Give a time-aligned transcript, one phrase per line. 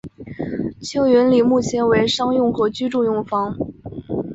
[0.81, 3.55] 庆云里目前为商用和居住用房。